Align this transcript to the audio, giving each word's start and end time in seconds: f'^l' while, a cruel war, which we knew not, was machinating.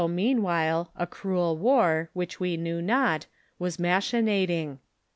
f'^l' 0.01 0.39
while, 0.39 0.89
a 0.95 1.05
cruel 1.05 1.55
war, 1.59 2.09
which 2.13 2.39
we 2.39 2.57
knew 2.57 2.81
not, 2.81 3.27
was 3.59 3.77
machinating. 3.77 4.79